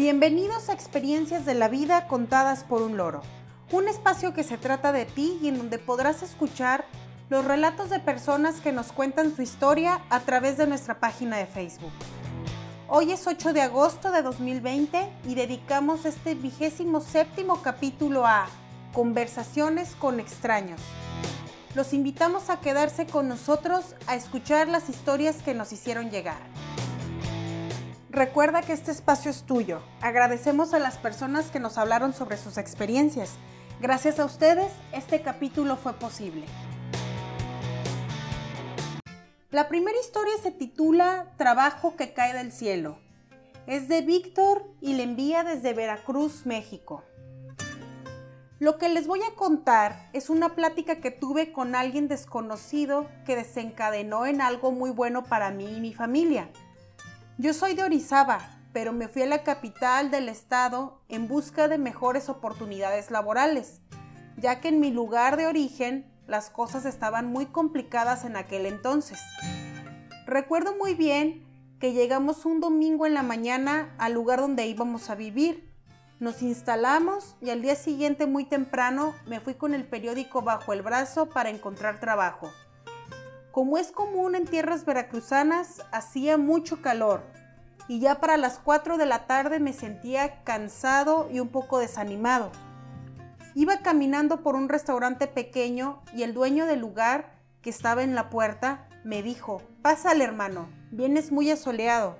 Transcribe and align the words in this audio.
Bienvenidos 0.00 0.70
a 0.70 0.72
Experiencias 0.72 1.44
de 1.44 1.52
la 1.52 1.68
Vida 1.68 2.06
contadas 2.06 2.64
por 2.64 2.80
un 2.80 2.96
loro, 2.96 3.20
un 3.70 3.86
espacio 3.86 4.32
que 4.32 4.44
se 4.44 4.56
trata 4.56 4.92
de 4.92 5.04
ti 5.04 5.38
y 5.42 5.48
en 5.48 5.58
donde 5.58 5.78
podrás 5.78 6.22
escuchar 6.22 6.86
los 7.28 7.44
relatos 7.44 7.90
de 7.90 8.00
personas 8.00 8.62
que 8.62 8.72
nos 8.72 8.92
cuentan 8.92 9.36
su 9.36 9.42
historia 9.42 10.00
a 10.08 10.20
través 10.20 10.56
de 10.56 10.66
nuestra 10.66 11.00
página 11.00 11.36
de 11.36 11.44
Facebook. 11.44 11.92
Hoy 12.88 13.12
es 13.12 13.26
8 13.26 13.52
de 13.52 13.60
agosto 13.60 14.10
de 14.10 14.22
2020 14.22 15.06
y 15.28 15.34
dedicamos 15.34 16.06
este 16.06 16.34
vigésimo 16.34 17.02
séptimo 17.02 17.60
capítulo 17.60 18.26
a 18.26 18.46
Conversaciones 18.94 19.94
con 19.96 20.18
extraños. 20.18 20.80
Los 21.74 21.92
invitamos 21.92 22.48
a 22.48 22.60
quedarse 22.60 23.04
con 23.04 23.28
nosotros 23.28 23.94
a 24.06 24.16
escuchar 24.16 24.66
las 24.66 24.88
historias 24.88 25.42
que 25.42 25.52
nos 25.52 25.74
hicieron 25.74 26.10
llegar. 26.10 26.38
Recuerda 28.12 28.62
que 28.62 28.72
este 28.72 28.90
espacio 28.90 29.30
es 29.30 29.44
tuyo. 29.44 29.82
Agradecemos 30.00 30.74
a 30.74 30.80
las 30.80 30.98
personas 30.98 31.52
que 31.52 31.60
nos 31.60 31.78
hablaron 31.78 32.12
sobre 32.12 32.38
sus 32.38 32.58
experiencias. 32.58 33.36
Gracias 33.80 34.18
a 34.18 34.24
ustedes, 34.24 34.72
este 34.92 35.22
capítulo 35.22 35.76
fue 35.76 35.92
posible. 35.92 36.44
La 39.52 39.68
primera 39.68 39.96
historia 40.00 40.32
se 40.42 40.50
titula 40.50 41.28
Trabajo 41.36 41.94
que 41.94 42.12
cae 42.12 42.34
del 42.34 42.50
cielo. 42.50 42.98
Es 43.68 43.86
de 43.86 44.02
Víctor 44.02 44.64
y 44.80 44.94
le 44.94 45.04
envía 45.04 45.44
desde 45.44 45.72
Veracruz, 45.72 46.46
México. 46.46 47.04
Lo 48.58 48.76
que 48.76 48.88
les 48.88 49.06
voy 49.06 49.20
a 49.22 49.36
contar 49.36 50.10
es 50.12 50.30
una 50.30 50.56
plática 50.56 50.96
que 50.96 51.12
tuve 51.12 51.52
con 51.52 51.76
alguien 51.76 52.08
desconocido 52.08 53.06
que 53.24 53.36
desencadenó 53.36 54.26
en 54.26 54.40
algo 54.40 54.72
muy 54.72 54.90
bueno 54.90 55.22
para 55.22 55.52
mí 55.52 55.76
y 55.76 55.80
mi 55.80 55.94
familia. 55.94 56.50
Yo 57.42 57.54
soy 57.54 57.72
de 57.72 57.84
Orizaba, 57.84 58.38
pero 58.74 58.92
me 58.92 59.08
fui 59.08 59.22
a 59.22 59.26
la 59.26 59.44
capital 59.44 60.10
del 60.10 60.28
estado 60.28 61.00
en 61.08 61.26
busca 61.26 61.68
de 61.68 61.78
mejores 61.78 62.28
oportunidades 62.28 63.10
laborales, 63.10 63.80
ya 64.36 64.60
que 64.60 64.68
en 64.68 64.78
mi 64.78 64.90
lugar 64.90 65.38
de 65.38 65.46
origen 65.46 66.04
las 66.26 66.50
cosas 66.50 66.84
estaban 66.84 67.32
muy 67.32 67.46
complicadas 67.46 68.26
en 68.26 68.36
aquel 68.36 68.66
entonces. 68.66 69.22
Recuerdo 70.26 70.76
muy 70.76 70.92
bien 70.92 71.46
que 71.78 71.94
llegamos 71.94 72.44
un 72.44 72.60
domingo 72.60 73.06
en 73.06 73.14
la 73.14 73.22
mañana 73.22 73.94
al 73.96 74.12
lugar 74.12 74.40
donde 74.40 74.66
íbamos 74.66 75.08
a 75.08 75.14
vivir. 75.14 75.72
Nos 76.18 76.42
instalamos 76.42 77.36
y 77.40 77.48
al 77.48 77.62
día 77.62 77.74
siguiente 77.74 78.26
muy 78.26 78.44
temprano 78.44 79.14
me 79.26 79.40
fui 79.40 79.54
con 79.54 79.72
el 79.72 79.86
periódico 79.86 80.42
bajo 80.42 80.74
el 80.74 80.82
brazo 80.82 81.30
para 81.30 81.48
encontrar 81.48 82.00
trabajo. 82.00 82.50
Como 83.50 83.78
es 83.78 83.90
común 83.90 84.36
en 84.36 84.44
tierras 84.44 84.84
veracruzanas, 84.84 85.82
hacía 85.90 86.38
mucho 86.38 86.82
calor 86.82 87.39
y 87.90 87.98
ya 87.98 88.20
para 88.20 88.36
las 88.36 88.60
4 88.60 88.98
de 88.98 89.04
la 89.04 89.26
tarde 89.26 89.58
me 89.58 89.72
sentía 89.72 90.44
cansado 90.44 91.28
y 91.28 91.40
un 91.40 91.48
poco 91.48 91.80
desanimado. 91.80 92.52
Iba 93.56 93.78
caminando 93.78 94.44
por 94.44 94.54
un 94.54 94.68
restaurante 94.68 95.26
pequeño 95.26 96.00
y 96.14 96.22
el 96.22 96.32
dueño 96.32 96.66
del 96.66 96.78
lugar, 96.78 97.32
que 97.62 97.70
estaba 97.70 98.04
en 98.04 98.14
la 98.14 98.30
puerta, 98.30 98.86
me 99.02 99.24
dijo, 99.24 99.60
Pásale 99.82 100.22
hermano, 100.22 100.68
vienes 100.92 101.32
muy 101.32 101.50
asoleado. 101.50 102.16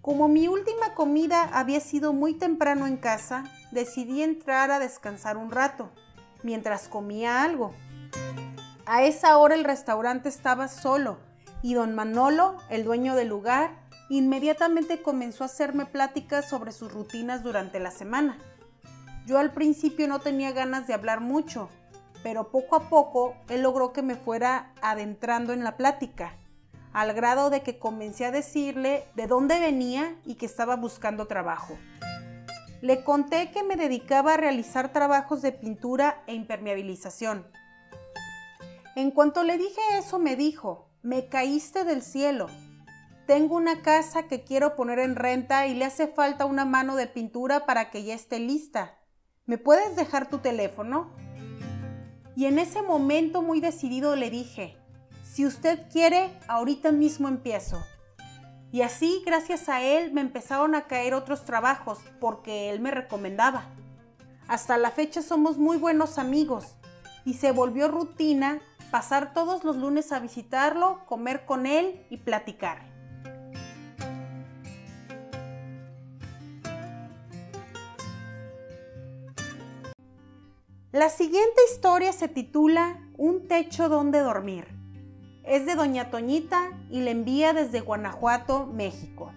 Como 0.00 0.28
mi 0.28 0.48
última 0.48 0.94
comida 0.94 1.42
había 1.52 1.80
sido 1.80 2.14
muy 2.14 2.32
temprano 2.32 2.86
en 2.86 2.96
casa, 2.96 3.44
decidí 3.72 4.22
entrar 4.22 4.70
a 4.70 4.78
descansar 4.78 5.36
un 5.36 5.50
rato, 5.50 5.90
mientras 6.42 6.88
comía 6.88 7.42
algo. 7.42 7.74
A 8.86 9.02
esa 9.02 9.36
hora 9.36 9.56
el 9.56 9.64
restaurante 9.64 10.30
estaba 10.30 10.68
solo 10.68 11.18
y 11.60 11.74
don 11.74 11.94
Manolo, 11.94 12.56
el 12.70 12.84
dueño 12.84 13.14
del 13.14 13.28
lugar, 13.28 13.79
inmediatamente 14.10 15.02
comenzó 15.02 15.44
a 15.44 15.46
hacerme 15.46 15.86
pláticas 15.86 16.48
sobre 16.48 16.72
sus 16.72 16.92
rutinas 16.92 17.42
durante 17.42 17.78
la 17.78 17.90
semana. 17.92 18.38
Yo 19.24 19.38
al 19.38 19.52
principio 19.52 20.08
no 20.08 20.18
tenía 20.18 20.52
ganas 20.52 20.86
de 20.86 20.94
hablar 20.94 21.20
mucho, 21.20 21.68
pero 22.22 22.50
poco 22.50 22.76
a 22.76 22.88
poco 22.88 23.36
él 23.48 23.62
logró 23.62 23.92
que 23.92 24.02
me 24.02 24.16
fuera 24.16 24.72
adentrando 24.82 25.52
en 25.52 25.62
la 25.62 25.76
plática, 25.76 26.36
al 26.92 27.12
grado 27.14 27.50
de 27.50 27.62
que 27.62 27.78
comencé 27.78 28.24
a 28.24 28.32
decirle 28.32 29.04
de 29.14 29.28
dónde 29.28 29.60
venía 29.60 30.16
y 30.24 30.34
que 30.34 30.46
estaba 30.46 30.74
buscando 30.74 31.26
trabajo. 31.26 31.78
Le 32.82 33.04
conté 33.04 33.52
que 33.52 33.62
me 33.62 33.76
dedicaba 33.76 34.34
a 34.34 34.38
realizar 34.38 34.92
trabajos 34.92 35.40
de 35.42 35.52
pintura 35.52 36.22
e 36.26 36.34
impermeabilización. 36.34 37.46
En 38.96 39.12
cuanto 39.12 39.44
le 39.44 39.56
dije 39.56 39.80
eso 39.98 40.18
me 40.18 40.34
dijo, 40.34 40.88
me 41.02 41.28
caíste 41.28 41.84
del 41.84 42.02
cielo. 42.02 42.48
Tengo 43.30 43.54
una 43.54 43.80
casa 43.80 44.24
que 44.24 44.42
quiero 44.42 44.74
poner 44.74 44.98
en 44.98 45.14
renta 45.14 45.68
y 45.68 45.74
le 45.76 45.84
hace 45.84 46.08
falta 46.08 46.46
una 46.46 46.64
mano 46.64 46.96
de 46.96 47.06
pintura 47.06 47.64
para 47.64 47.88
que 47.88 48.02
ya 48.02 48.12
esté 48.12 48.40
lista. 48.40 48.98
¿Me 49.46 49.56
puedes 49.56 49.94
dejar 49.94 50.28
tu 50.28 50.38
teléfono? 50.38 51.12
Y 52.34 52.46
en 52.46 52.58
ese 52.58 52.82
momento 52.82 53.40
muy 53.40 53.60
decidido 53.60 54.16
le 54.16 54.30
dije, 54.30 54.76
si 55.22 55.46
usted 55.46 55.88
quiere, 55.92 56.36
ahorita 56.48 56.90
mismo 56.90 57.28
empiezo. 57.28 57.80
Y 58.72 58.82
así, 58.82 59.22
gracias 59.24 59.68
a 59.68 59.80
él, 59.80 60.12
me 60.12 60.22
empezaron 60.22 60.74
a 60.74 60.88
caer 60.88 61.14
otros 61.14 61.44
trabajos 61.44 62.00
porque 62.18 62.68
él 62.70 62.80
me 62.80 62.90
recomendaba. 62.90 63.62
Hasta 64.48 64.76
la 64.76 64.90
fecha 64.90 65.22
somos 65.22 65.56
muy 65.56 65.76
buenos 65.76 66.18
amigos 66.18 66.74
y 67.24 67.34
se 67.34 67.52
volvió 67.52 67.86
rutina 67.86 68.60
pasar 68.90 69.32
todos 69.34 69.62
los 69.62 69.76
lunes 69.76 70.10
a 70.10 70.18
visitarlo, 70.18 71.06
comer 71.06 71.46
con 71.46 71.66
él 71.66 72.04
y 72.10 72.16
platicar. 72.16 72.89
La 81.00 81.08
siguiente 81.08 81.62
historia 81.72 82.12
se 82.12 82.28
titula 82.28 82.98
Un 83.16 83.48
techo 83.48 83.88
donde 83.88 84.18
dormir. 84.18 84.66
Es 85.44 85.64
de 85.64 85.74
Doña 85.74 86.10
Toñita 86.10 86.72
y 86.90 87.00
la 87.00 87.08
envía 87.08 87.54
desde 87.54 87.80
Guanajuato, 87.80 88.66
México. 88.66 89.32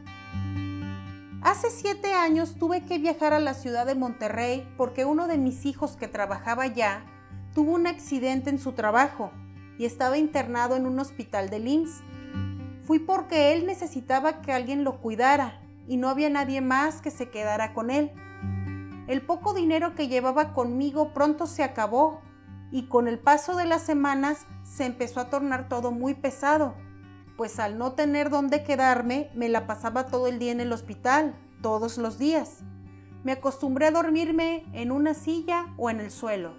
Hace 1.42 1.70
siete 1.70 2.12
años 2.12 2.58
tuve 2.60 2.84
que 2.84 2.98
viajar 2.98 3.32
a 3.32 3.40
la 3.40 3.54
ciudad 3.54 3.86
de 3.86 3.96
Monterrey 3.96 4.68
porque 4.76 5.06
uno 5.06 5.26
de 5.26 5.38
mis 5.38 5.66
hijos 5.66 5.96
que 5.96 6.10
trabajaba 6.10 6.64
allá 6.64 7.06
tuvo 7.54 7.72
un 7.72 7.88
accidente 7.88 8.50
en 8.50 8.60
su 8.60 8.74
trabajo 8.74 9.32
y 9.78 9.86
estaba 9.86 10.18
internado 10.18 10.76
en 10.76 10.86
un 10.86 11.00
hospital 11.00 11.50
de 11.50 11.60
LIMS. 11.60 12.02
Fui 12.84 13.00
porque 13.00 13.54
él 13.54 13.66
necesitaba 13.66 14.42
que 14.42 14.52
alguien 14.52 14.84
lo 14.84 15.00
cuidara 15.00 15.62
y 15.88 15.96
no 15.96 16.10
había 16.10 16.30
nadie 16.30 16.60
más 16.60 17.02
que 17.02 17.10
se 17.10 17.30
quedara 17.30 17.74
con 17.74 17.90
él. 17.90 18.12
El 19.08 19.22
poco 19.22 19.54
dinero 19.54 19.96
que 19.96 20.08
llevaba 20.08 20.54
conmigo 20.54 21.14
pronto 21.14 21.46
se 21.46 21.64
acabó 21.64 22.22
y 22.72 22.88
con 22.88 23.08
el 23.08 23.20
paso 23.20 23.56
de 23.56 23.66
las 23.66 23.82
semanas 23.82 24.46
se 24.64 24.86
empezó 24.86 25.20
a 25.20 25.30
tornar 25.30 25.68
todo 25.68 25.92
muy 25.92 26.14
pesado, 26.14 26.74
pues 27.36 27.60
al 27.60 27.78
no 27.78 27.94
tener 27.94 28.30
dónde 28.30 28.64
quedarme 28.64 29.30
me 29.36 29.50
la 29.50 29.68
pasaba 29.68 30.08
todo 30.08 30.28
el 30.28 30.40
día 30.40 30.54
en 30.54 30.62
el 30.62 30.72
hospital, 30.72 31.36
todos 31.62 31.98
los 31.98 32.18
días. 32.18 32.60
Me 33.24 33.34
acostumbré 33.34 33.88
a 33.88 33.92
dormirme 33.92 34.66
en 34.74 34.92
una 34.92 35.14
silla 35.14 35.68
o 35.78 35.90
en 35.90 36.00
el 36.00 36.10
suelo. 36.10 36.54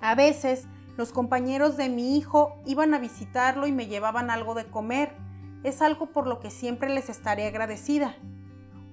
A 0.00 0.14
veces 0.14 0.66
los 0.96 1.12
compañeros 1.12 1.76
de 1.76 1.88
mi 1.88 2.16
hijo 2.16 2.60
iban 2.66 2.94
a 2.94 2.98
visitarlo 2.98 3.66
y 3.66 3.72
me 3.72 3.86
llevaban 3.86 4.30
algo 4.30 4.54
de 4.54 4.66
comer. 4.66 5.16
Es 5.62 5.82
algo 5.82 6.06
por 6.12 6.26
lo 6.26 6.40
que 6.40 6.50
siempre 6.50 6.88
les 6.88 7.08
estaré 7.08 7.46
agradecida. 7.46 8.16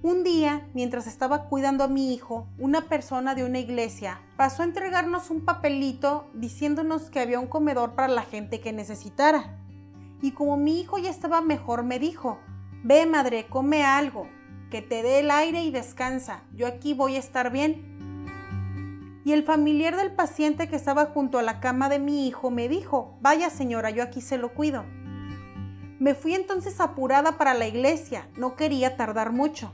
Un 0.04 0.22
día, 0.22 0.68
mientras 0.74 1.06
estaba 1.06 1.44
cuidando 1.44 1.82
a 1.82 1.88
mi 1.88 2.12
hijo, 2.12 2.46
una 2.58 2.90
persona 2.90 3.34
de 3.34 3.42
una 3.42 3.58
iglesia 3.58 4.20
pasó 4.36 4.60
a 4.60 4.66
entregarnos 4.66 5.30
un 5.30 5.46
papelito 5.46 6.26
diciéndonos 6.34 7.08
que 7.08 7.20
había 7.20 7.40
un 7.40 7.46
comedor 7.46 7.94
para 7.94 8.08
la 8.08 8.20
gente 8.20 8.60
que 8.60 8.74
necesitara. 8.74 9.56
Y 10.20 10.32
como 10.32 10.58
mi 10.58 10.78
hijo 10.78 10.98
ya 10.98 11.08
estaba 11.08 11.40
mejor, 11.40 11.84
me 11.84 11.98
dijo, 11.98 12.38
ve 12.82 13.06
madre, 13.06 13.46
come 13.48 13.82
algo, 13.82 14.28
que 14.70 14.82
te 14.82 15.02
dé 15.02 15.20
el 15.20 15.30
aire 15.30 15.64
y 15.64 15.70
descansa, 15.70 16.42
yo 16.52 16.66
aquí 16.66 16.92
voy 16.92 17.16
a 17.16 17.20
estar 17.20 17.50
bien. 17.50 18.28
Y 19.24 19.32
el 19.32 19.42
familiar 19.42 19.96
del 19.96 20.12
paciente 20.12 20.68
que 20.68 20.76
estaba 20.76 21.06
junto 21.06 21.38
a 21.38 21.42
la 21.42 21.60
cama 21.60 21.88
de 21.88 21.98
mi 21.98 22.28
hijo 22.28 22.50
me 22.50 22.68
dijo, 22.68 23.16
vaya 23.22 23.48
señora, 23.48 23.88
yo 23.88 24.02
aquí 24.02 24.20
se 24.20 24.36
lo 24.36 24.52
cuido. 24.52 24.84
Me 25.98 26.14
fui 26.14 26.34
entonces 26.34 26.78
apurada 26.82 27.38
para 27.38 27.54
la 27.54 27.66
iglesia, 27.66 28.28
no 28.36 28.54
quería 28.54 28.98
tardar 28.98 29.32
mucho. 29.32 29.72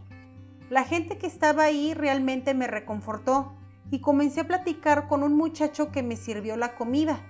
La 0.70 0.84
gente 0.84 1.18
que 1.18 1.26
estaba 1.26 1.64
ahí 1.64 1.94
realmente 1.94 2.54
me 2.54 2.68
reconfortó 2.68 3.52
y 3.90 4.00
comencé 4.00 4.42
a 4.42 4.46
platicar 4.46 5.08
con 5.08 5.24
un 5.24 5.36
muchacho 5.36 5.90
que 5.90 6.04
me 6.04 6.14
sirvió 6.14 6.56
la 6.56 6.76
comida. 6.76 7.26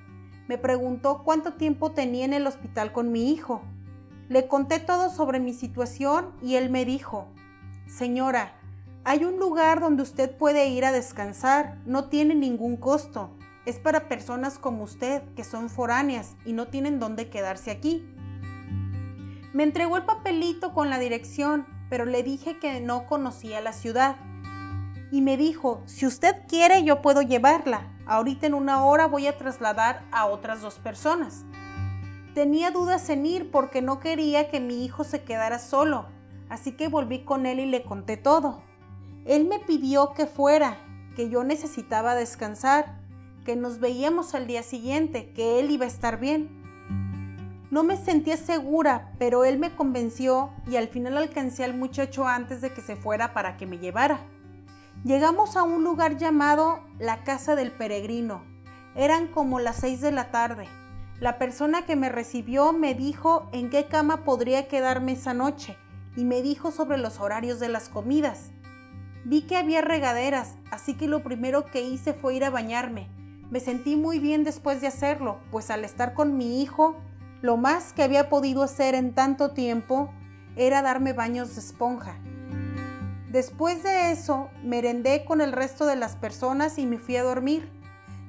Me 0.47 0.59
preguntó 0.59 1.23
cuánto 1.25 1.55
tiempo 1.55 1.93
tenía 1.93 2.27
en 2.27 2.35
el 2.35 2.47
hospital 2.47 2.93
con 2.93 3.11
mi 3.11 3.33
hijo. 3.33 3.63
Le 4.29 4.47
conté 4.47 4.79
todo 4.79 5.09
sobre 5.09 5.41
mi 5.41 5.55
situación 5.55 6.35
y 6.43 6.57
él 6.57 6.69
me 6.69 6.85
dijo, 6.85 7.29
Señora, 7.87 8.53
hay 9.05 9.25
un 9.25 9.39
lugar 9.39 9.81
donde 9.81 10.03
usted 10.03 10.37
puede 10.37 10.69
ir 10.69 10.85
a 10.85 10.93
descansar, 10.93 11.79
no 11.87 12.11
tiene 12.11 12.35
ningún 12.35 12.77
costo. 12.77 13.31
Es 13.65 13.79
para 13.79 14.07
personas 14.07 14.59
como 14.59 14.85
usted, 14.85 15.23
que 15.35 15.45
son 15.45 15.71
foráneas 15.71 16.37
y 16.45 16.53
no 16.53 16.67
tienen 16.67 16.99
dónde 16.99 17.31
quedarse 17.31 17.71
aquí. 17.71 18.07
Me 19.55 19.63
entregó 19.63 19.97
el 19.97 20.05
papelito 20.05 20.75
con 20.75 20.91
la 20.91 20.99
dirección 20.99 21.80
pero 21.91 22.07
le 22.07 22.23
dije 22.23 22.59
que 22.59 22.81
no 22.81 23.07
conocía 23.07 23.61
la 23.61 23.75
ciudad. 23.75 24.17
Y 25.13 25.21
me 25.21 25.37
dijo, 25.37 25.83
si 25.87 26.07
usted 26.07 26.37
quiere 26.49 26.85
yo 26.85 27.03
puedo 27.03 27.21
llevarla. 27.21 27.93
Ahorita 28.07 28.47
en 28.47 28.55
una 28.55 28.85
hora 28.85 29.07
voy 29.07 29.27
a 29.27 29.37
trasladar 29.37 30.03
a 30.13 30.27
otras 30.27 30.63
dos 30.63 30.79
personas. 30.79 31.45
Tenía 32.35 32.71
dudas 32.71 33.11
en 33.11 33.27
ir 33.27 33.51
porque 33.51 33.83
no 33.83 34.01
quería 34.01 34.51
que 34.51 34.61
mi 34.61 34.85
hijo 34.85 35.03
se 35.03 35.23
quedara 35.23 35.59
solo, 35.59 36.07
así 36.49 36.73
que 36.73 36.89
volví 36.89 37.25
con 37.25 37.45
él 37.45 37.59
y 37.59 37.67
le 37.67 37.83
conté 37.83 38.17
todo. 38.17 38.63
Él 39.27 39.47
me 39.47 39.59
pidió 39.59 40.13
que 40.13 40.27
fuera, 40.27 40.79
que 41.17 41.29
yo 41.29 41.43
necesitaba 41.43 42.15
descansar, 42.15 43.01
que 43.45 43.57
nos 43.57 43.81
veíamos 43.81 44.35
al 44.35 44.47
día 44.47 44.63
siguiente, 44.63 45.33
que 45.33 45.59
él 45.59 45.71
iba 45.71 45.87
a 45.87 45.89
estar 45.89 46.21
bien. 46.21 46.60
No 47.71 47.85
me 47.85 47.97
sentía 47.97 48.37
segura, 48.37 49.13
pero 49.19 49.45
él 49.45 49.59
me 49.59 49.75
convenció 49.77 50.51
y 50.67 50.75
al 50.75 50.89
final 50.89 51.17
alcancé 51.17 51.63
al 51.63 51.77
muchacho 51.77 52.27
antes 52.27 52.61
de 52.61 52.73
que 52.73 52.81
se 52.81 52.97
fuera 52.97 53.33
para 53.33 53.57
que 53.57 53.67
me 53.67 53.79
llevara. 53.79 54.21
Llegamos 55.05 55.57
a 55.57 55.63
un 55.63 55.85
lugar 55.85 56.17
llamado 56.17 56.81
la 56.99 57.23
Casa 57.23 57.55
del 57.55 57.71
Peregrino. 57.71 58.43
Eran 58.97 59.29
como 59.29 59.61
las 59.61 59.77
seis 59.77 60.01
de 60.01 60.11
la 60.11 60.33
tarde. 60.33 60.67
La 61.21 61.39
persona 61.39 61.87
que 61.87 61.95
me 61.95 62.09
recibió 62.09 62.73
me 62.73 62.95
dijo 62.95 63.49
en 63.53 63.71
qué 63.71 63.87
cama 63.87 64.25
podría 64.25 64.67
quedarme 64.67 65.13
esa 65.13 65.33
noche 65.33 65.77
y 66.17 66.25
me 66.25 66.43
dijo 66.43 66.73
sobre 66.73 66.99
los 66.99 67.21
horarios 67.21 67.61
de 67.61 67.69
las 67.69 67.89
comidas. 67.89 68.51
Vi 69.25 69.43
que 69.43 69.57
había 69.57 69.81
regaderas, 69.81 70.57
así 70.73 70.95
que 70.95 71.07
lo 71.07 71.23
primero 71.23 71.67
que 71.67 71.83
hice 71.83 72.15
fue 72.15 72.35
ir 72.35 72.45
a 72.45 72.51
bañarme. 72.51 73.09
Me 73.49 73.61
sentí 73.61 73.95
muy 73.95 74.19
bien 74.19 74.43
después 74.43 74.81
de 74.81 74.89
hacerlo, 74.89 75.39
pues 75.51 75.71
al 75.71 75.85
estar 75.85 76.15
con 76.15 76.37
mi 76.37 76.63
hijo, 76.63 76.97
lo 77.43 77.57
más 77.57 77.93
que 77.93 78.03
había 78.03 78.29
podido 78.29 78.63
hacer 78.63 78.95
en 78.95 79.15
tanto 79.15 79.53
tiempo 79.53 80.13
era 80.57 80.83
darme 80.83 81.13
baños 81.13 81.55
de 81.55 81.61
esponja. 81.61 82.19
Después 83.31 83.83
de 83.83 84.11
eso, 84.11 84.51
merendé 84.65 85.25
con 85.25 85.41
el 85.41 85.53
resto 85.53 85.87
de 85.87 85.97
las 85.97 86.17
personas 86.17 86.79
y 86.79 86.87
me 86.87 86.99
fui 86.99 87.17
a 87.17 87.23
dormir. 87.23 87.71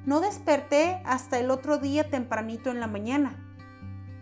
No 0.06 0.20
desperté 0.20 1.02
hasta 1.04 1.38
el 1.38 1.50
otro 1.50 1.78
día 1.78 2.08
tempranito 2.08 2.70
en 2.70 2.80
la 2.80 2.86
mañana. 2.86 3.36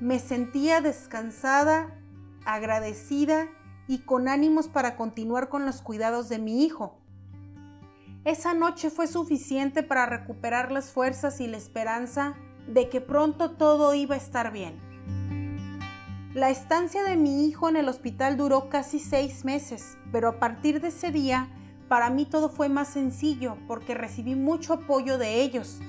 Me 0.00 0.18
sentía 0.18 0.80
descansada, 0.80 1.94
agradecida 2.44 3.48
y 3.86 3.98
con 3.98 4.28
ánimos 4.28 4.68
para 4.68 4.96
continuar 4.96 5.48
con 5.48 5.66
los 5.66 5.82
cuidados 5.82 6.28
de 6.28 6.38
mi 6.38 6.64
hijo. 6.64 6.98
Esa 8.24 8.54
noche 8.54 8.90
fue 8.90 9.06
suficiente 9.06 9.82
para 9.82 10.06
recuperar 10.06 10.72
las 10.72 10.90
fuerzas 10.90 11.40
y 11.40 11.46
la 11.46 11.56
esperanza 11.56 12.36
de 12.66 12.88
que 12.88 13.00
pronto 13.00 13.52
todo 13.52 13.94
iba 13.94 14.14
a 14.14 14.18
estar 14.18 14.52
bien. 14.52 14.78
La 16.34 16.50
estancia 16.50 17.02
de 17.02 17.16
mi 17.16 17.46
hijo 17.46 17.68
en 17.68 17.76
el 17.76 17.88
hospital 17.88 18.36
duró 18.36 18.68
casi 18.68 19.00
seis 19.00 19.44
meses, 19.44 19.98
pero 20.12 20.28
a 20.28 20.38
partir 20.38 20.80
de 20.80 20.88
ese 20.88 21.10
día 21.10 21.48
para 21.88 22.08
mí 22.08 22.24
todo 22.24 22.48
fue 22.48 22.68
más 22.68 22.86
sencillo 22.86 23.56
porque 23.66 23.94
recibí 23.94 24.36
mucho 24.36 24.74
apoyo 24.74 25.18
de 25.18 25.42
ellos. 25.42 25.80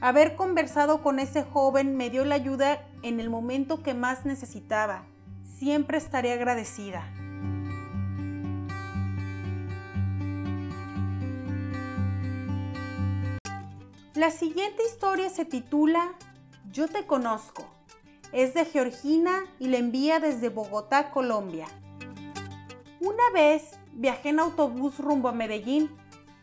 Haber 0.00 0.36
conversado 0.36 1.02
con 1.02 1.18
ese 1.18 1.42
joven 1.42 1.96
me 1.96 2.08
dio 2.08 2.24
la 2.24 2.36
ayuda 2.36 2.82
en 3.02 3.18
el 3.18 3.28
momento 3.28 3.82
que 3.82 3.94
más 3.94 4.24
necesitaba. 4.24 5.02
Siempre 5.58 5.98
estaré 5.98 6.32
agradecida. 6.32 7.02
La 14.22 14.30
siguiente 14.30 14.84
historia 14.88 15.28
se 15.30 15.44
titula 15.44 16.12
Yo 16.70 16.86
te 16.86 17.06
conozco. 17.06 17.64
Es 18.30 18.54
de 18.54 18.64
Georgina 18.64 19.42
y 19.58 19.66
la 19.66 19.78
envía 19.78 20.20
desde 20.20 20.48
Bogotá, 20.48 21.10
Colombia. 21.10 21.66
Una 23.00 23.30
vez 23.34 23.80
viajé 23.90 24.28
en 24.28 24.38
autobús 24.38 25.00
rumbo 25.00 25.28
a 25.28 25.32
Medellín 25.32 25.90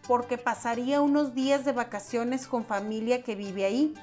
porque 0.10 0.38
pasaría 0.38 1.00
unos 1.00 1.34
días 1.34 1.64
de 1.64 1.72
vacaciones 1.72 2.48
con 2.48 2.66
familia 2.66 3.24
que 3.24 3.36
vive 3.36 3.64
ahí. 3.64 3.94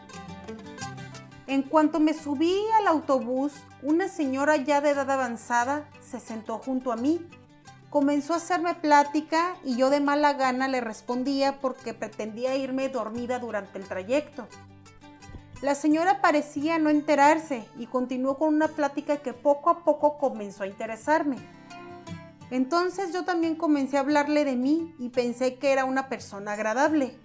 En 1.47 1.63
cuanto 1.63 2.01
me 2.01 2.15
subí 2.15 2.57
al 2.79 2.87
autobús, 2.87 3.53
una 3.83 4.09
señora 4.09 4.57
ya 4.57 4.81
de 4.81 4.93
edad 4.93 5.11
avanzada 5.11 5.87
se 6.01 6.19
sentó 6.19 6.57
junto 6.57 6.93
a 6.93 6.97
mí. 6.97 7.21
Comenzó 7.91 8.35
a 8.35 8.39
hacerme 8.39 8.75
plática 8.75 9.57
y 9.65 9.77
yo 9.77 9.91
de 9.91 10.01
mala 10.01 10.33
gana 10.35 10.69
le 10.69 10.81
respondía 10.81 11.61
porque 11.61 11.95
pretendía 11.95 12.57
irme 12.57 12.89
dormida 12.89 13.39
durante 13.39 13.79
el 13.79 13.87
trayecto. 13.87 14.49
La 15.63 15.75
señora 15.75 16.21
parecía 16.21 16.79
no 16.79 16.91
enterarse 16.91 17.67
y 17.79 17.87
continuó 17.87 18.37
con 18.37 18.55
una 18.55 18.69
plática 18.69 19.19
que 19.19 19.33
poco 19.33 19.71
a 19.71 19.85
poco 19.85 20.19
comenzó 20.19 20.65
a 20.65 20.67
interesarme. 20.67 21.37
Entonces 22.51 23.13
yo 23.13 23.25
también 23.25 23.57
comencé 23.57 23.97
a 23.97 24.01
hablarle 24.01 24.45
de 24.45 24.57
mí 24.57 24.95
y 24.99 25.09
pensé 25.09 25.57
que 25.57 25.73
era 25.73 25.85
una 25.85 26.09
persona 26.09 26.53
agradable. 26.53 27.17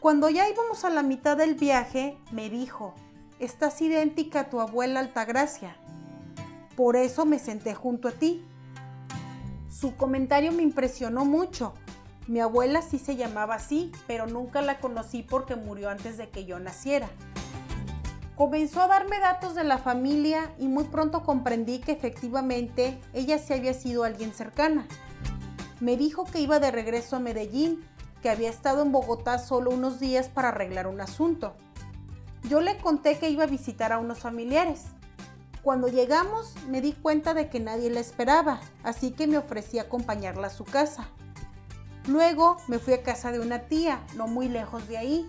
Cuando 0.00 0.28
ya 0.28 0.48
íbamos 0.48 0.84
a 0.84 0.90
la 0.90 1.02
mitad 1.02 1.36
del 1.36 1.54
viaje, 1.54 2.18
me 2.30 2.50
dijo, 2.50 2.94
estás 3.38 3.80
idéntica 3.80 4.40
a 4.40 4.50
tu 4.50 4.60
abuela 4.60 5.00
Altagracia. 5.00 5.76
Por 6.76 6.96
eso 6.96 7.24
me 7.24 7.38
senté 7.38 7.74
junto 7.74 8.08
a 8.08 8.12
ti. 8.12 8.44
Su 9.74 9.96
comentario 9.96 10.52
me 10.52 10.62
impresionó 10.62 11.24
mucho. 11.24 11.74
Mi 12.28 12.38
abuela 12.38 12.80
sí 12.80 13.00
se 13.00 13.16
llamaba 13.16 13.56
así, 13.56 13.90
pero 14.06 14.28
nunca 14.28 14.62
la 14.62 14.78
conocí 14.78 15.24
porque 15.24 15.56
murió 15.56 15.90
antes 15.90 16.16
de 16.16 16.28
que 16.28 16.44
yo 16.44 16.60
naciera. 16.60 17.08
Comenzó 18.36 18.82
a 18.82 18.86
darme 18.86 19.18
datos 19.18 19.56
de 19.56 19.64
la 19.64 19.78
familia 19.78 20.54
y 20.60 20.68
muy 20.68 20.84
pronto 20.84 21.24
comprendí 21.24 21.80
que 21.80 21.90
efectivamente 21.90 23.00
ella 23.12 23.38
sí 23.38 23.52
había 23.52 23.74
sido 23.74 24.04
alguien 24.04 24.32
cercana. 24.32 24.86
Me 25.80 25.96
dijo 25.96 26.24
que 26.24 26.38
iba 26.38 26.60
de 26.60 26.70
regreso 26.70 27.16
a 27.16 27.20
Medellín, 27.20 27.84
que 28.22 28.30
había 28.30 28.50
estado 28.50 28.80
en 28.82 28.92
Bogotá 28.92 29.40
solo 29.40 29.70
unos 29.70 29.98
días 29.98 30.28
para 30.28 30.50
arreglar 30.50 30.86
un 30.86 31.00
asunto. 31.00 31.56
Yo 32.48 32.60
le 32.60 32.78
conté 32.78 33.18
que 33.18 33.28
iba 33.28 33.42
a 33.42 33.48
visitar 33.48 33.92
a 33.92 33.98
unos 33.98 34.20
familiares. 34.20 34.93
Cuando 35.64 35.88
llegamos 35.88 36.54
me 36.68 36.82
di 36.82 36.92
cuenta 36.92 37.32
de 37.32 37.48
que 37.48 37.58
nadie 37.58 37.88
la 37.88 38.00
esperaba, 38.00 38.60
así 38.82 39.12
que 39.12 39.26
me 39.26 39.38
ofrecí 39.38 39.78
a 39.78 39.82
acompañarla 39.82 40.48
a 40.48 40.50
su 40.50 40.64
casa. 40.64 41.08
Luego 42.06 42.58
me 42.68 42.78
fui 42.78 42.92
a 42.92 43.02
casa 43.02 43.32
de 43.32 43.40
una 43.40 43.60
tía, 43.60 44.04
no 44.14 44.26
muy 44.26 44.48
lejos 44.48 44.86
de 44.88 44.98
ahí, 44.98 45.26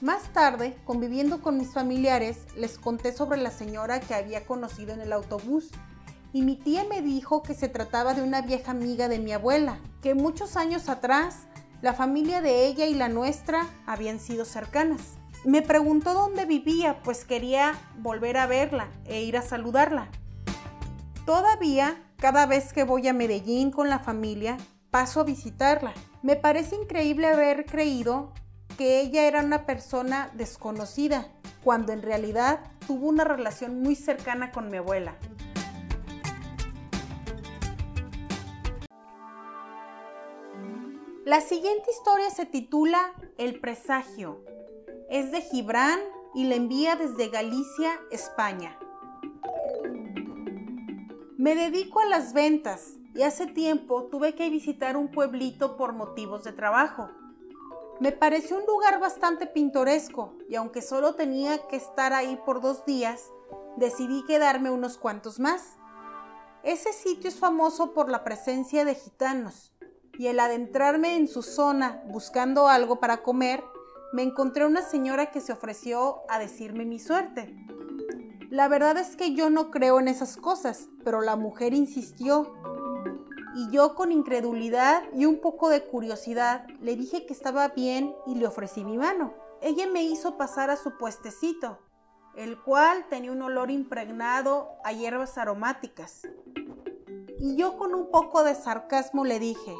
más 0.00 0.32
tarde, 0.32 0.76
conviviendo 0.84 1.40
con 1.40 1.56
mis 1.56 1.72
familiares, 1.72 2.38
les 2.56 2.78
conté 2.78 3.12
sobre 3.12 3.40
la 3.40 3.52
señora 3.52 4.00
que 4.00 4.14
había 4.14 4.44
conocido 4.44 4.92
en 4.92 5.00
el 5.00 5.12
autobús 5.12 5.70
y 6.32 6.42
mi 6.42 6.56
tía 6.56 6.84
me 6.84 7.02
dijo 7.02 7.42
que 7.42 7.54
se 7.54 7.68
trataba 7.68 8.14
de 8.14 8.22
una 8.22 8.42
vieja 8.42 8.72
amiga 8.72 9.08
de 9.08 9.20
mi 9.20 9.32
abuela, 9.32 9.78
que 10.02 10.14
muchos 10.14 10.56
años 10.56 10.88
atrás 10.88 11.46
la 11.80 11.94
familia 11.94 12.40
de 12.42 12.66
ella 12.66 12.86
y 12.86 12.94
la 12.94 13.08
nuestra 13.08 13.66
habían 13.86 14.18
sido 14.18 14.44
cercanas. 14.44 15.17
Me 15.44 15.62
preguntó 15.62 16.14
dónde 16.14 16.44
vivía, 16.44 17.00
pues 17.02 17.24
quería 17.24 17.74
volver 17.98 18.36
a 18.38 18.46
verla 18.46 18.88
e 19.06 19.22
ir 19.22 19.36
a 19.36 19.42
saludarla. 19.42 20.08
Todavía, 21.24 22.02
cada 22.16 22.46
vez 22.46 22.72
que 22.72 22.84
voy 22.84 23.06
a 23.06 23.12
Medellín 23.12 23.70
con 23.70 23.88
la 23.88 23.98
familia, 24.00 24.56
paso 24.90 25.20
a 25.20 25.24
visitarla. 25.24 25.94
Me 26.22 26.36
parece 26.36 26.74
increíble 26.74 27.28
haber 27.28 27.66
creído 27.66 28.32
que 28.76 29.00
ella 29.00 29.26
era 29.26 29.42
una 29.42 29.64
persona 29.64 30.30
desconocida, 30.34 31.28
cuando 31.62 31.92
en 31.92 32.02
realidad 32.02 32.60
tuvo 32.86 33.08
una 33.08 33.24
relación 33.24 33.82
muy 33.82 33.94
cercana 33.94 34.50
con 34.50 34.70
mi 34.70 34.78
abuela. 34.78 35.16
La 41.24 41.42
siguiente 41.42 41.90
historia 41.90 42.30
se 42.30 42.46
titula 42.46 43.12
El 43.36 43.60
presagio. 43.60 44.42
Es 45.08 45.32
de 45.32 45.40
Gibran 45.40 45.98
y 46.34 46.44
la 46.44 46.56
envía 46.56 46.94
desde 46.94 47.28
Galicia, 47.28 47.98
España. 48.10 48.78
Me 51.38 51.54
dedico 51.54 52.00
a 52.00 52.04
las 52.04 52.34
ventas 52.34 52.98
y 53.14 53.22
hace 53.22 53.46
tiempo 53.46 54.04
tuve 54.04 54.34
que 54.34 54.50
visitar 54.50 54.98
un 54.98 55.10
pueblito 55.10 55.78
por 55.78 55.94
motivos 55.94 56.44
de 56.44 56.52
trabajo. 56.52 57.08
Me 58.00 58.12
pareció 58.12 58.58
un 58.58 58.66
lugar 58.66 59.00
bastante 59.00 59.46
pintoresco 59.46 60.34
y 60.46 60.56
aunque 60.56 60.82
solo 60.82 61.14
tenía 61.14 61.66
que 61.68 61.76
estar 61.76 62.12
ahí 62.12 62.38
por 62.44 62.60
dos 62.60 62.84
días, 62.84 63.32
decidí 63.78 64.26
quedarme 64.26 64.70
unos 64.70 64.98
cuantos 64.98 65.40
más. 65.40 65.78
Ese 66.62 66.92
sitio 66.92 67.30
es 67.30 67.38
famoso 67.38 67.94
por 67.94 68.10
la 68.10 68.24
presencia 68.24 68.84
de 68.84 68.94
gitanos 68.94 69.72
y 70.18 70.26
el 70.26 70.38
adentrarme 70.38 71.16
en 71.16 71.28
su 71.28 71.42
zona 71.42 72.02
buscando 72.08 72.68
algo 72.68 73.00
para 73.00 73.22
comer, 73.22 73.64
me 74.12 74.22
encontré 74.22 74.66
una 74.66 74.82
señora 74.82 75.30
que 75.30 75.40
se 75.40 75.52
ofreció 75.52 76.22
a 76.28 76.38
decirme 76.38 76.84
mi 76.84 76.98
suerte. 76.98 77.54
La 78.50 78.68
verdad 78.68 78.96
es 78.96 79.16
que 79.16 79.34
yo 79.34 79.50
no 79.50 79.70
creo 79.70 80.00
en 80.00 80.08
esas 80.08 80.36
cosas, 80.36 80.88
pero 81.04 81.20
la 81.20 81.36
mujer 81.36 81.74
insistió 81.74 82.54
y 83.54 83.70
yo 83.70 83.94
con 83.94 84.12
incredulidad 84.12 85.02
y 85.12 85.26
un 85.26 85.40
poco 85.40 85.68
de 85.68 85.84
curiosidad 85.84 86.66
le 86.80 86.96
dije 86.96 87.26
que 87.26 87.32
estaba 87.32 87.68
bien 87.68 88.14
y 88.26 88.36
le 88.36 88.46
ofrecí 88.46 88.84
mi 88.84 88.96
mano. 88.96 89.34
Ella 89.60 89.86
me 89.86 90.02
hizo 90.04 90.38
pasar 90.38 90.70
a 90.70 90.76
su 90.76 90.96
puestecito, 90.96 91.78
el 92.36 92.58
cual 92.62 93.06
tenía 93.10 93.32
un 93.32 93.42
olor 93.42 93.70
impregnado 93.70 94.70
a 94.84 94.92
hierbas 94.92 95.36
aromáticas. 95.36 96.22
y 97.40 97.56
yo 97.56 97.76
con 97.76 97.94
un 97.94 98.10
poco 98.10 98.42
de 98.42 98.54
sarcasmo 98.54 99.24
le 99.24 99.38
dije, 99.38 99.76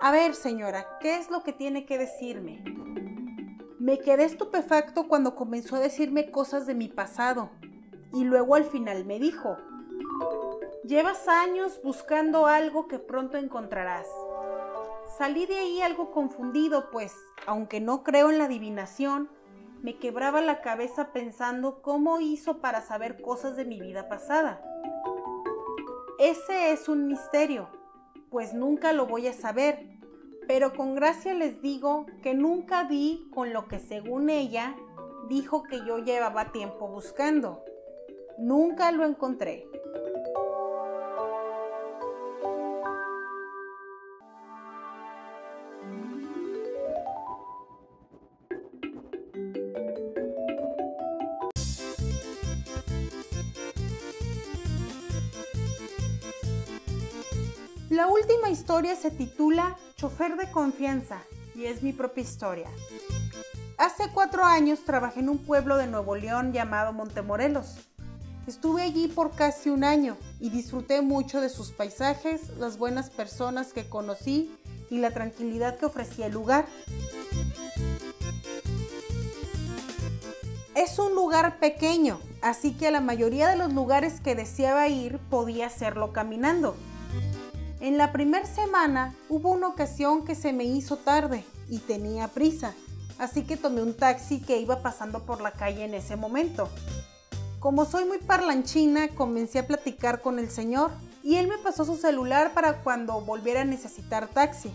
a 0.00 0.10
ver 0.10 0.34
señora, 0.34 0.98
¿qué 1.00 1.16
es 1.16 1.30
lo 1.30 1.42
que 1.42 1.52
tiene 1.52 1.86
que 1.86 1.98
decirme? 1.98 2.75
Me 3.86 4.00
quedé 4.00 4.24
estupefacto 4.24 5.06
cuando 5.06 5.36
comenzó 5.36 5.76
a 5.76 5.78
decirme 5.78 6.32
cosas 6.32 6.66
de 6.66 6.74
mi 6.74 6.88
pasado 6.88 7.50
y 8.12 8.24
luego 8.24 8.56
al 8.56 8.64
final 8.64 9.04
me 9.04 9.20
dijo, 9.20 9.58
llevas 10.82 11.28
años 11.28 11.80
buscando 11.84 12.48
algo 12.48 12.88
que 12.88 12.98
pronto 12.98 13.38
encontrarás. 13.38 14.08
Salí 15.16 15.46
de 15.46 15.58
ahí 15.58 15.82
algo 15.82 16.10
confundido, 16.10 16.90
pues, 16.90 17.14
aunque 17.46 17.80
no 17.80 18.02
creo 18.02 18.28
en 18.30 18.38
la 18.38 18.46
adivinación, 18.46 19.28
me 19.84 20.00
quebraba 20.00 20.40
la 20.40 20.62
cabeza 20.62 21.12
pensando 21.12 21.80
cómo 21.80 22.18
hizo 22.18 22.58
para 22.58 22.80
saber 22.80 23.22
cosas 23.22 23.54
de 23.56 23.66
mi 23.66 23.80
vida 23.80 24.08
pasada. 24.08 24.60
Ese 26.18 26.72
es 26.72 26.88
un 26.88 27.06
misterio, 27.06 27.68
pues 28.30 28.52
nunca 28.52 28.92
lo 28.92 29.06
voy 29.06 29.28
a 29.28 29.32
saber, 29.32 29.95
pero 30.46 30.72
con 30.74 30.94
gracia 30.94 31.34
les 31.34 31.60
digo 31.60 32.06
que 32.22 32.34
nunca 32.34 32.84
di 32.84 33.28
con 33.32 33.52
lo 33.52 33.66
que 33.68 33.78
según 33.78 34.30
ella 34.30 34.76
dijo 35.28 35.62
que 35.64 35.84
yo 35.84 35.98
llevaba 35.98 36.52
tiempo 36.52 36.88
buscando. 36.88 37.64
Nunca 38.38 38.92
lo 38.92 39.04
encontré. 39.04 39.66
La 57.90 58.08
última 58.08 58.50
historia 58.50 58.94
se 58.94 59.10
titula 59.10 59.76
Chofer 59.96 60.36
de 60.36 60.50
confianza 60.50 61.22
y 61.54 61.64
es 61.64 61.82
mi 61.82 61.94
propia 61.94 62.22
historia. 62.22 62.68
Hace 63.78 64.10
cuatro 64.12 64.44
años 64.44 64.84
trabajé 64.84 65.20
en 65.20 65.30
un 65.30 65.38
pueblo 65.38 65.78
de 65.78 65.86
Nuevo 65.86 66.16
León 66.16 66.52
llamado 66.52 66.92
Montemorelos. 66.92 67.76
Estuve 68.46 68.82
allí 68.82 69.08
por 69.08 69.34
casi 69.34 69.70
un 69.70 69.84
año 69.84 70.18
y 70.38 70.50
disfruté 70.50 71.00
mucho 71.00 71.40
de 71.40 71.48
sus 71.48 71.70
paisajes, 71.70 72.58
las 72.58 72.76
buenas 72.76 73.08
personas 73.08 73.72
que 73.72 73.88
conocí 73.88 74.54
y 74.90 74.98
la 74.98 75.12
tranquilidad 75.12 75.78
que 75.78 75.86
ofrecía 75.86 76.26
el 76.26 76.34
lugar. 76.34 76.66
Es 80.74 80.98
un 80.98 81.14
lugar 81.14 81.58
pequeño, 81.58 82.20
así 82.42 82.74
que 82.74 82.88
a 82.88 82.90
la 82.90 83.00
mayoría 83.00 83.48
de 83.48 83.56
los 83.56 83.72
lugares 83.72 84.20
que 84.20 84.34
deseaba 84.34 84.88
ir 84.88 85.18
podía 85.30 85.68
hacerlo 85.68 86.12
caminando. 86.12 86.76
En 87.80 87.98
la 87.98 88.10
primera 88.10 88.46
semana 88.46 89.14
hubo 89.28 89.50
una 89.50 89.68
ocasión 89.68 90.24
que 90.24 90.34
se 90.34 90.52
me 90.54 90.64
hizo 90.64 90.96
tarde 90.96 91.44
y 91.68 91.78
tenía 91.78 92.28
prisa, 92.28 92.72
así 93.18 93.42
que 93.42 93.58
tomé 93.58 93.82
un 93.82 93.94
taxi 93.94 94.40
que 94.40 94.58
iba 94.58 94.80
pasando 94.80 95.26
por 95.26 95.42
la 95.42 95.52
calle 95.52 95.84
en 95.84 95.92
ese 95.92 96.16
momento. 96.16 96.70
Como 97.60 97.84
soy 97.84 98.06
muy 98.06 98.18
parlanchina, 98.18 99.08
comencé 99.08 99.58
a 99.58 99.66
platicar 99.66 100.22
con 100.22 100.38
el 100.38 100.50
señor 100.50 100.90
y 101.22 101.36
él 101.36 101.48
me 101.48 101.58
pasó 101.58 101.84
su 101.84 101.96
celular 101.96 102.54
para 102.54 102.82
cuando 102.82 103.20
volviera 103.20 103.60
a 103.60 103.64
necesitar 103.64 104.28
taxi. 104.28 104.70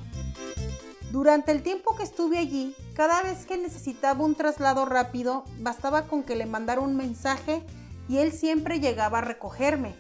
Durante 1.12 1.51
el 1.51 1.63
tiempo 1.63 1.96
que 1.96 2.03
estuve 2.03 2.38
allí, 2.38 2.75
cada 2.93 3.24
vez 3.24 3.46
que 3.46 3.58
necesitaba 3.58 4.24
un 4.24 4.36
traslado 4.36 4.86
rápido, 4.86 5.43
bastaba 5.60 6.08
con 6.08 6.24
que 6.24 6.36
le 6.36 6.46
mandara 6.46 6.81
un 6.81 6.96
mensaje 6.96 7.63
y 8.08 8.17
él 8.17 8.31
siempre 8.31 8.79
llegaba 8.79 9.20
a 9.20 9.22
recogerme. 9.22 9.96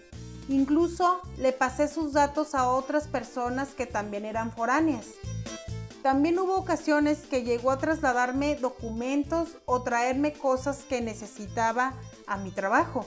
Incluso 0.51 1.21
le 1.37 1.53
pasé 1.53 1.87
sus 1.87 2.11
datos 2.11 2.55
a 2.55 2.67
otras 2.67 3.07
personas 3.07 3.69
que 3.69 3.85
también 3.85 4.25
eran 4.25 4.51
foráneas. 4.51 5.05
También 6.03 6.37
hubo 6.39 6.57
ocasiones 6.57 7.19
que 7.19 7.43
llegó 7.43 7.71
a 7.71 7.77
trasladarme 7.77 8.57
documentos 8.57 9.47
o 9.63 9.81
traerme 9.81 10.33
cosas 10.33 10.79
que 10.79 10.99
necesitaba 10.99 11.93
a 12.27 12.35
mi 12.35 12.51
trabajo. 12.51 13.05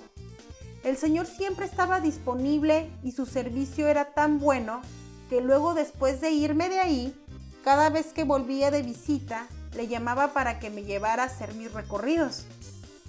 El 0.85 0.97
señor 0.97 1.27
siempre 1.27 1.67
estaba 1.67 2.01
disponible 2.01 2.91
y 3.03 3.13
su 3.13 3.27
servicio 3.27 3.89
era 3.89 4.15
tan 4.15 4.39
bueno 4.39 4.81
que 5.29 5.43
luego 5.43 5.75
después 5.75 6.23
de 6.23 6.31
irme 6.31 6.71
de 6.71 6.81
ahí, 6.81 7.15
cada 7.63 7.91
vez 7.91 8.15
que 8.15 8.25
volvía 8.25 8.71
de 8.71 8.81
visita, 8.81 9.49
le 9.75 9.87
llamaba 9.87 10.33
para 10.33 10.61
que 10.61 10.71
me 10.71 10.85
llevara 10.85 11.25
a 11.25 11.27
hacer 11.27 11.53
mis 11.53 11.71
recorridos. 11.75 12.47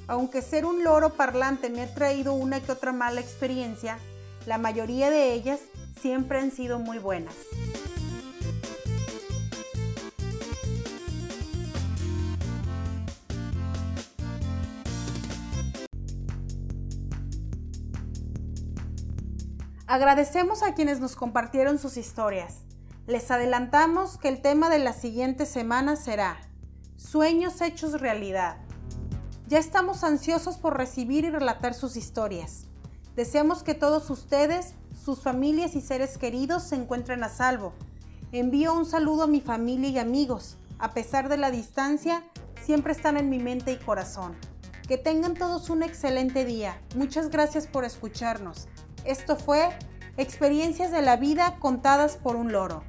Aunque 0.08 0.42
ser 0.42 0.66
un 0.66 0.84
loro 0.84 1.14
parlante 1.14 1.70
me 1.70 1.84
ha 1.84 1.94
traído 1.94 2.34
una 2.34 2.60
que 2.60 2.74
otra 2.74 2.92
mala 2.92 3.22
experiencia, 3.22 3.98
la 4.46 4.58
mayoría 4.58 5.10
de 5.10 5.34
ellas 5.34 5.60
siempre 6.00 6.40
han 6.40 6.52
sido 6.52 6.80
muy 6.80 7.00
buenas. 7.00 7.36
Agradecemos 19.88 20.64
a 20.64 20.74
quienes 20.74 21.00
nos 21.00 21.16
compartieron 21.16 21.78
sus 21.78 21.96
historias. 21.98 22.64
Les 23.08 23.30
adelantamos 23.30 24.18
que 24.18 24.28
el 24.30 24.42
tema 24.42 24.70
de 24.70 24.80
la 24.80 24.94
siguiente 24.94 25.46
semana 25.46 25.96
será 25.96 26.38
Sueños 26.98 27.62
hechos 27.62 28.02
realidad. 28.02 28.58
Ya 29.48 29.60
estamos 29.60 30.04
ansiosos 30.04 30.58
por 30.58 30.76
recibir 30.76 31.24
y 31.24 31.30
relatar 31.30 31.76
sus 31.76 31.98
historias. 31.98 32.66
Deseamos 33.16 33.64
que 33.64 33.74
todos 33.74 34.10
ustedes, 34.10 34.74
sus 35.04 35.22
familias 35.22 35.76
y 35.76 35.82
seres 35.82 36.18
queridos 36.18 36.64
se 36.64 36.76
encuentren 36.76 37.24
a 37.24 37.30
salvo. 37.30 37.74
Envío 38.32 38.74
un 38.74 38.86
saludo 38.86 39.24
a 39.24 39.28
mi 39.28 39.42
familia 39.42 39.90
y 39.90 40.00
amigos. 40.00 40.58
A 40.80 40.94
pesar 40.94 41.30
de 41.30 41.38
la 41.38 41.52
distancia, 41.52 42.24
siempre 42.62 42.92
están 42.92 43.16
en 43.18 43.30
mi 43.30 43.40
mente 43.40 43.72
y 43.72 43.78
corazón. 43.78 44.36
Que 44.88 44.98
tengan 44.98 45.34
todos 45.34 45.70
un 45.70 45.84
excelente 45.84 46.44
día. 46.44 46.80
Muchas 46.96 47.30
gracias 47.30 47.68
por 47.68 47.86
escucharnos. 47.86 48.68
Esto 49.06 49.38
fue 49.38 49.70
Experiencias 50.18 50.94
de 50.94 51.02
la 51.02 51.18
vida 51.18 51.58
contadas 51.60 52.16
por 52.16 52.38
un 52.38 52.54
loro. 52.54 52.84